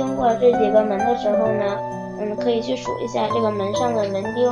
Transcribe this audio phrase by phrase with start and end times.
[0.00, 1.76] 经过这几个门的时候呢，
[2.18, 4.50] 嗯，可以去数一下这个门上的门钉。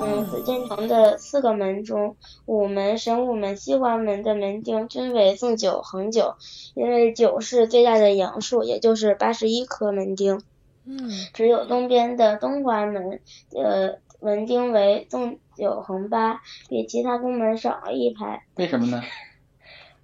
[0.00, 6.36] 嗯，紫禁城的四个门中，午门、神武门、西华门的门钉均为纵九横九，
[6.76, 10.40] 因为九是最大的阳数，也就是八十一颗门钉。
[10.84, 13.18] 嗯，只有东边的东华门，
[13.56, 18.44] 呃，门钉为纵九横八，比其他宫门少了一排。
[18.54, 19.02] 为什么呢？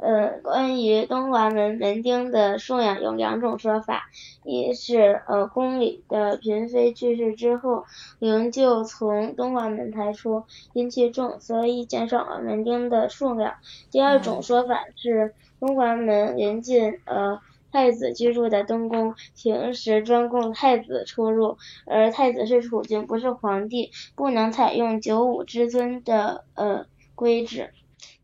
[0.03, 4.11] 呃，关于东华门门钉的数量有两种说法，
[4.43, 7.85] 一是呃宫里的嫔妃去世之后，
[8.19, 13.53] 灵柩从东华门抬出，阴气重，所以减少了门钉的数量；
[13.93, 17.39] 第二种说法是东华门临近呃
[17.71, 27.71] 太子居住的东宫，平时专供太子出入，而太子是储君，不是皇帝，不能采用九五之尊的呃规制。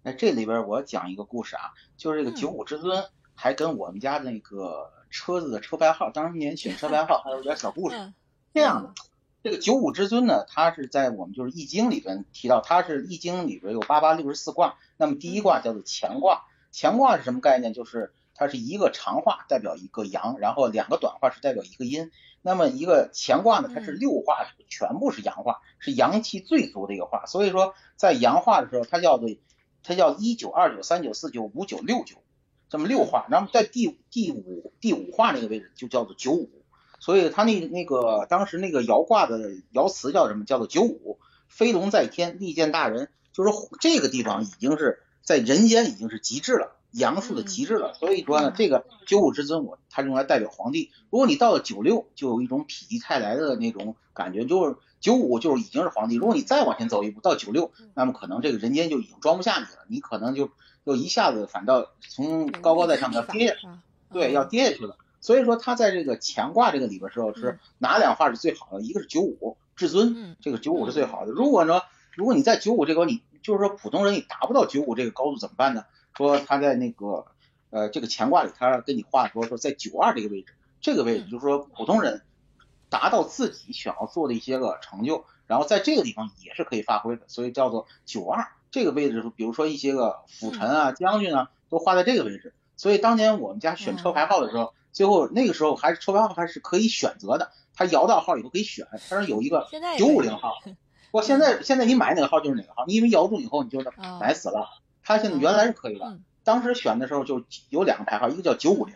[0.09, 8.15] 那这里边我讲一个故事啊，就是这个九五之尊还跟我们家那个车子的车牌号，当年选车牌号还有点小故事。
[8.55, 8.95] 这样的，
[9.43, 17.75] 这个九五之尊呢，它是在我们就是易经里边提到，它是易经里边有八八六十四卦，那么第一卦叫做乾卦，乾卦是什么概念？
[17.75, 22.11] 就是它是一个长画代表一个阳，然后两个短画是代表一个阴。
[22.41, 29.29] 那么一个乾卦呢，它是六画全部是阳化，是阳气最足的一个化，所以说在阳化的时候，它叫做。
[29.89, 32.17] 它叫一九二九三九四九五九六九，
[32.69, 36.51] 这么六画，那么在第第五第五画那个位置就叫做九五，
[37.01, 40.45] 所以它那那个当时那个爻卦的爻辞叫什么？
[40.45, 43.51] 叫做九五，飞龙在天，利见大人，就是
[43.81, 47.95] 这个地方已经是在人间已经是极致了，阳数的极致了。
[47.95, 50.91] 所以说呢，这个九五之尊我它用来代表皇帝。
[51.09, 54.77] 如果你到了九六，就有一种否极泰来的那种感觉，就是。
[55.01, 60.51] 九五就是已经是皇帝，如果你再往前走一步到九六，那么可能这个人间就已经装不下你了，你可能就
[60.85, 63.57] 就一下子反倒从高高在上要跌
[64.11, 64.97] 对，要跌下去了。
[65.21, 68.83] 所以说他在这个乾卦这个里边时候是哪两画是最好的？
[68.83, 71.33] 一个是九五至尊，这个九五是最好的。
[71.33, 71.83] 如果呢，
[72.17, 75.85] 如果你在九五这个你就是说普通人你达不到九五这个高度怎么办呢？
[76.17, 77.27] 说他在那个
[77.71, 82.23] 呃这个乾卦里他跟你画说说在九二这个位置，这个位置就是说普通人。
[82.91, 92.55] 达到自己想要做的一些个成就，然后在这个地方也是可以发挥的，所以叫做九二这个位置，比如说一些个辅臣啊、将军啊，都画在这个位置。
[92.77, 99.67] 所以当年我们家选车牌号的时候，最后那个时候还是车牌号还是可以选择的，他摇到号以后可以选，他说有一个
[99.99, 100.55] 九五零号。
[101.11, 104.69] 不，现在现在你买哪个号就是哪个号，你因为摇中以后你就是买死了。
[105.03, 106.05] 他现在原来是可以的，
[106.45, 108.95] 当时选的时候就有两个牌号，一个叫九五零，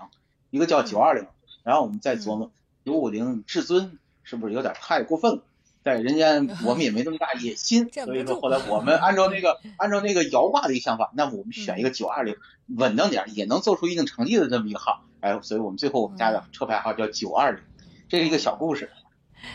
[0.51, 1.27] 一个叫九二零，
[1.65, 2.51] 然后我们再琢磨。
[2.85, 5.43] 九五零至尊是不是有点太过分了？
[5.85, 6.35] 在人家
[6.65, 12.37] 我们也没那么大野心，所以说后来我们 按照那个按照那个摇卦的一个想法，那么我们选一个九二零
[12.69, 15.05] 稳当点，也能做出一定成绩的这么一个号。
[15.19, 17.63] 哎，所以我们最后我们家的车牌号叫九二零，
[18.09, 18.91] 这是一个小故事。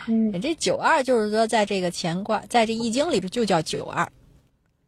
[0.06, 4.06] 嗯，这九二就是说在这个乾卦，在这易经里边就叫九二。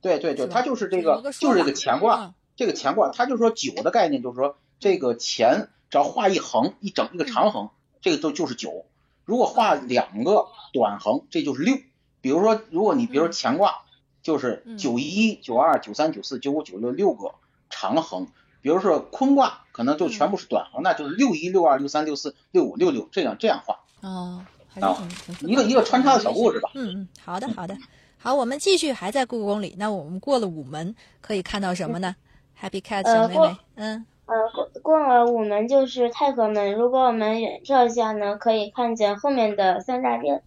[0.03, 7.71] 对对对，它就是这个就是这个乾卦，这个乾卦它就是说九的概念，就是说这个乾只要画一横一整一个长横。
[8.00, 8.84] 这个都就是九，
[9.25, 11.77] 如果画两个短横，这就是六。
[12.21, 13.83] 比如说，如果你比如说乾卦，
[14.22, 17.34] 就是九一、九二、九三、九四、九五、九六六个
[17.71, 18.28] 长横。
[18.62, 23.81] 比如说坤卦，可能就全部是短横，那就是六一、六二、六三、六四、六五、六六这样这样画。
[24.03, 24.44] 哦，
[24.81, 25.09] 啊，
[25.41, 26.71] 一个一个穿插的小故事吧。
[26.75, 27.75] 嗯嗯，好的好的，
[28.19, 29.75] 好，我们继续还在故宫里。
[29.78, 32.15] 那我们过了午门，可以看到什么呢
[32.61, 34.06] ？Happy Cat 小妹妹，嗯。
[34.31, 36.73] 呃，过过了午门就是太和门。
[36.73, 40.41] 如果我们远眺一下呢，可以看见后面的三大殿。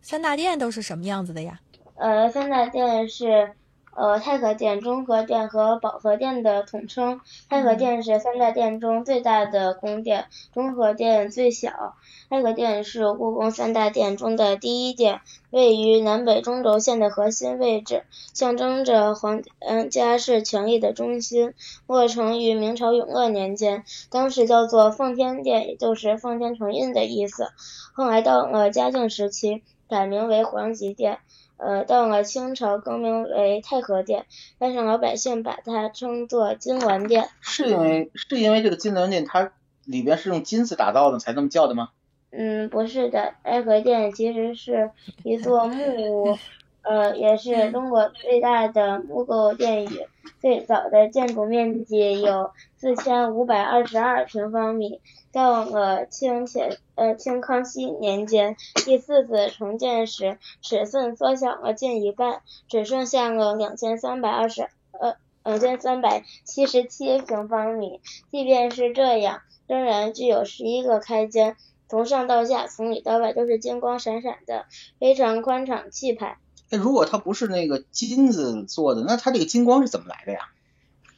[0.00, 1.60] 三大殿都是什么样子的呀？
[1.96, 3.52] 呃，三大殿是
[3.96, 7.20] 呃太和殿、中和殿和保和殿的统称。
[7.48, 11.96] 太和殿是三大殿中最大的宫殿，中和殿最小。
[12.28, 15.20] 太和殿是故宫三大殿中的第一殿，
[15.50, 18.02] 位于南北中轴线的核心位置，
[18.34, 19.42] 象征着皇
[19.90, 21.54] 家是权力的中心。
[21.86, 27.48] 落成于明朝永乐年间，当时叫做奉天殿，也就是奉天承运的意思。
[27.94, 31.18] 后来到了嘉靖时期，改名为皇极殿。
[31.58, 34.26] 呃，到了清朝更名为太和殿，
[34.58, 37.30] 但是老百姓把它称作金銮殿。
[37.40, 39.52] 是因为是因为这个金銮殿它
[39.86, 41.88] 里边是用金子打造的，才这么叫的吗？
[42.30, 44.90] 嗯，不是的，太和殿其实是
[45.24, 46.38] 一座木屋，
[46.82, 50.06] 呃，也是中国最大的木构殿宇。
[50.40, 55.00] 最早的建筑面积有四千五百二十二平方米，
[55.32, 68.00] 到了清乾呃清康熙年间第四次重建时，尺寸缩小了近一半，只剩下了两千三百二十呃两千三百七十七平方米。
[68.30, 71.56] 即便是这样，仍然具有十一个开间，
[71.88, 74.66] 从上到下，从里到外都是金光闪闪的，
[75.00, 76.38] 非常宽敞气派。
[76.70, 80.40] 那，如果它不是那个金子做的，那它这个金光是怎么来的呀？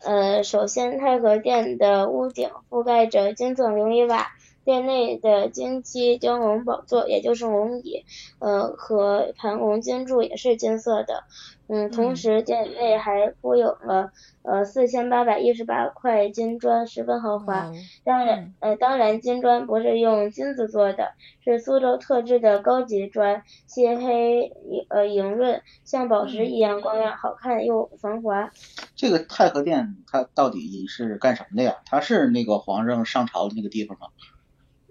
[0.00, 4.30] 呃，首先太和殿的屋顶覆盖着金色琉璃瓦，
[4.68, 8.04] 殿内的金漆雕龙宝座，也就是龙椅，
[8.38, 11.24] 呃，和盘龙金柱也是金色的。
[11.68, 14.12] 嗯，同时殿内还铺有了
[14.42, 17.72] 呃四千八百一十八块金砖，十分豪华。
[18.04, 21.12] 当然，呃，当然金砖不是用金子做的，
[21.42, 24.52] 是苏州特制的高级砖，漆黑
[24.90, 28.50] 呃莹润，像宝石一样光亮，好看又防滑。
[28.94, 31.76] 这个太和殿它到底是干什么的呀？
[31.86, 34.08] 它是那个皇上上朝的那个地方吗？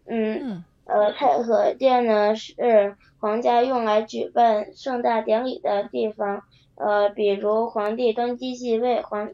[0.08, 6.44] 嗯，呃，太和殿呢是皇家用来举办盛大典礼的地方。
[6.76, 9.32] 呃，比如皇帝登基继位、皇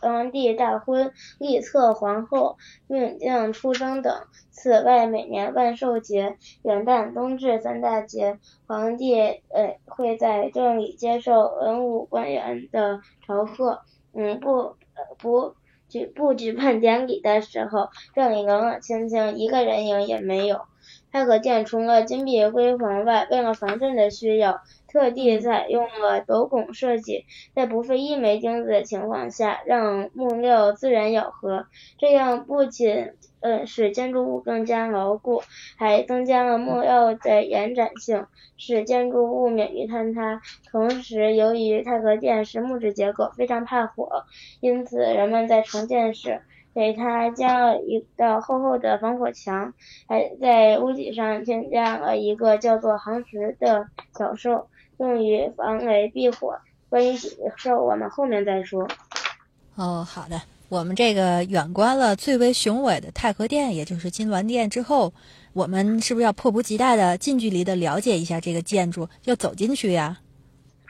[0.00, 2.56] 皇帝大婚、立册皇后、
[2.86, 4.14] 命将出征等。
[4.50, 13.82] 此外，每年万寿节、元旦、冬至三大节，皇帝呃会在这里接受文武官员的朝贺。
[14.14, 14.74] 嗯，不
[15.18, 15.57] 不举
[15.88, 20.60] 举不举办典礼的时候，这里冷冷清清，一个人影也没有。
[21.18, 24.60] 太和殿除了金碧辉煌外，为了防震的需要。
[24.90, 31.66] 特地采用了斗拱设计，在不费一枚钉子的情况下，让木料自然咬合，
[31.98, 35.42] 这样不仅呃使建筑物更加牢固，
[35.76, 38.24] 还增加了木料的延展性，
[38.56, 40.40] 使建筑物免于坍塌。
[40.72, 44.24] 同时，由于太和殿是木质结构，非常怕火，
[44.60, 46.40] 因此人们在重建时
[46.74, 49.72] 给它加了一道厚厚的防火墙，
[50.06, 53.86] 还在屋脊上添加了一个叫做航石的
[54.16, 54.68] 小兽。
[54.98, 56.58] 用于防雷避火。
[56.88, 58.88] 关于几个事儿，我们后面再说。
[59.76, 60.40] 哦，好的。
[60.68, 65.12] 我们这个远观了最为雄伟的太和殿，也就是金銮殿之后，
[65.52, 70.18] 我们是不是要迫不及待的近距离的了解一下这个建筑，要走进去呀？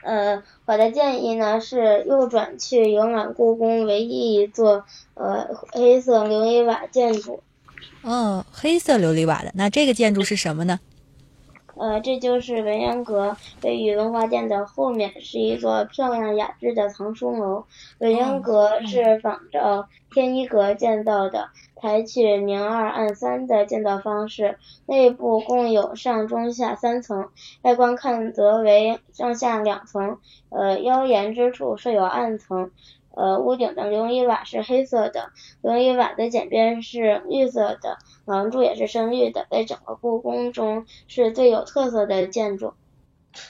[0.03, 7.43] 呃，我的建议呢是右转去游览故宫唯一一座呃黑色琉璃瓦建筑。
[8.01, 10.79] 哦，黑色琉璃瓦的，那这个建筑是什么呢？
[11.79, 17.63] 呃，这就是文渊阁，位于文华殿的后面，是一座漂亮雅致的藏书楼。
[17.99, 21.47] 文渊阁是仿照天一阁建造的，
[21.81, 27.29] 采取明二暗三的建造方式，内部共有上中下三层，
[27.61, 30.17] 外观看则为上下两层，
[30.49, 32.71] 呃，腰檐之处设有暗层。
[33.11, 42.73] 呃，屋顶的琉璃瓦是黑色的，琉璃瓦的剪边是绿色的，廊柱也是深绿的，在整个故宫中是最有特色的建筑。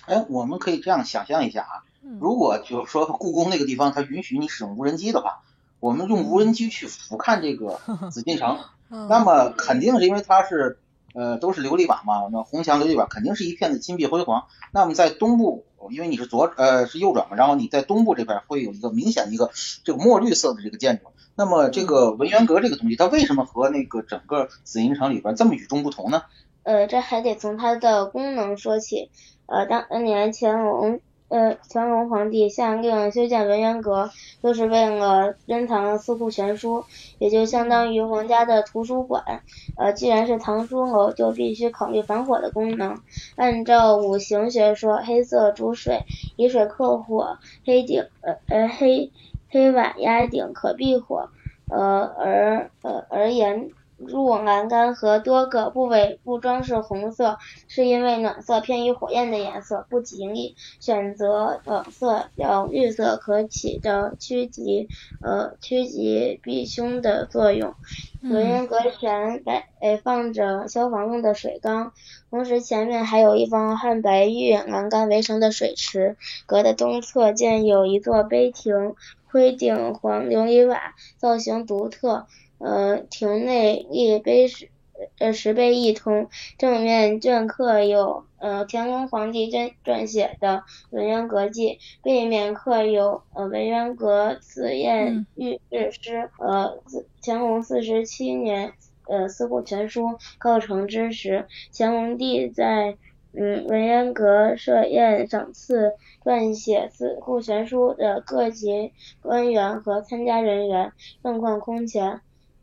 [0.06, 1.84] 哎，我们可以这样想象一下啊，
[2.20, 5.42] 如果就是说故宫那个地方它允许你使用无人机的话，
[5.80, 7.80] 我们用无人机去俯瞰这个
[8.10, 8.60] 紫禁城，
[8.90, 10.80] 那么肯定是因为它是。
[11.14, 14.46] 呃，都是琉璃瓦嘛，那红墙琉璃瓦肯定是一片的金碧辉煌。
[14.72, 19.52] 那么在东部，因为你是左呃是右转嘛，然后你在东部这边会有一个明显的一个
[19.84, 21.12] 这个墨绿色的这个建筑。
[21.36, 26.24] 那么这个文渊阁这个东西，它为什么和那个整个紫禁城里边这么与众不同呢？
[26.64, 29.10] 呃，这还得从它的功能说起。
[29.46, 31.00] 呃，当年乾隆。
[31.30, 34.10] 呃，乾隆皇帝下令修建文渊阁，
[34.42, 36.84] 就是为了珍藏四库全书，
[37.20, 39.44] 也就相当于皇家的图书馆。
[39.78, 42.98] 呃，既然是藏书楼，就必须考虑防火的功能。
[43.36, 46.04] 按照五行学说，黑色主水，
[46.36, 49.12] 以水克火，黑顶呃呃黑
[49.50, 51.30] 黑瓦压顶可避火。
[51.72, 53.70] 呃而呃而言。
[54.00, 57.38] 入栏杆和多个部位不装饰红色，
[57.68, 60.56] 是因为暖色偏于火焰的颜色，不吉利。
[60.80, 64.88] 选择冷色调绿色可起到趋吉
[65.22, 67.76] 呃趋吉避凶的作用。
[68.22, 71.94] 文渊阁前摆放着消防用的水缸，
[72.30, 76.18] 同时前面还有一方汉白玉栏杆围成的水池。
[76.46, 78.96] 阁的东侧建有一座碑亭，
[79.28, 82.28] 灰顶黄琉璃瓦，造型独特。
[82.60, 84.70] 呃，亭内立碑石，
[85.18, 90.58] 呃石碑一通，正面镌刻有呃乾隆皇帝撰撰写的
[90.90, 91.70] 《文渊阁记》，
[92.04, 96.78] 背面刻有呃文渊阁赐宴御制诗，呃
[97.24, 98.74] 乾隆四十七年
[99.08, 100.02] 呃《四库全书》
[100.38, 102.98] 构成之时，乾隆帝在
[103.32, 105.94] 嗯文渊阁设宴赏赐
[106.26, 110.92] 撰写《四库全书》的各级官员和参加人员，
[111.24, 112.20] 盛况空前。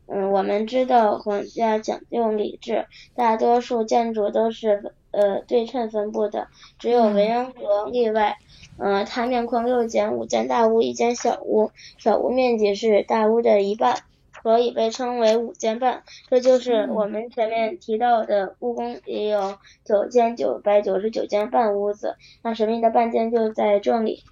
[0.07, 6.49] 嗯，我们知道皇家讲究礼制，大多数建筑都是呃对称分布的，
[6.79, 8.37] 只有文渊阁例外。
[8.79, 13.97] 嗯，它面宽六间，五间大屋，一间小屋，小屋面积是大屋的一半，
[14.43, 16.03] 所以被称为五间半。
[16.29, 24.23] 这就是我们前面提到的故宫也有九千九百九十九间半屋子，那神秘的半间就在这里。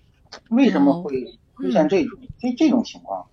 [0.51, 3.27] 为什么会出现这种这这种情况？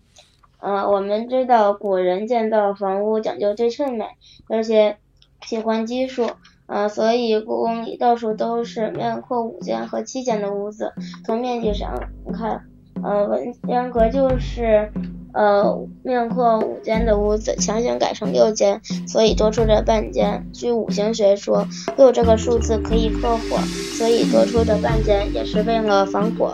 [0.62, 4.06] 嗯，我们知道古人建造房屋讲究对称美，
[4.48, 4.98] 而且
[5.44, 6.30] 喜欢奇数，
[6.68, 10.94] 呃，所以故宫里到处都是面阔五间和七间的屋子。
[11.25, 12.00] 从面积上
[12.32, 12.62] 看，
[13.03, 14.91] 呃，文渊阁就是
[15.34, 20.48] 呃面阔五间的屋子，强行改成六间，所以多出这半间。
[20.53, 21.65] 据五行学说，
[21.98, 23.58] 六这个数字可以克火，
[23.98, 26.53] 所以多出这半间也是为了防火。